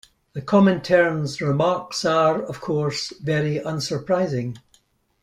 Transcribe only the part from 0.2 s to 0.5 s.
The